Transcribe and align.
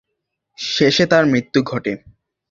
শেষে 0.57 1.05
তার 1.05 1.23
মৃত্যু 1.25 1.59
ঘটে। 1.63 1.93